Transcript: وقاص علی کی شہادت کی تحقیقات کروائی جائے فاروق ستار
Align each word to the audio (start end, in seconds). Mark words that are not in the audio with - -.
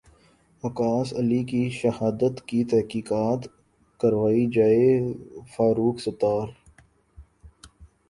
وقاص 0.63 1.11
علی 1.13 1.43
کی 1.43 1.69
شہادت 1.71 2.41
کی 2.47 2.63
تحقیقات 2.71 3.47
کروائی 3.99 4.45
جائے 4.53 4.89
فاروق 5.55 5.99
ستار 6.01 6.47